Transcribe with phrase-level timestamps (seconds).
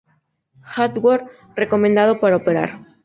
[0.75, 1.27] Hardware
[1.61, 2.71] recomendado para operar.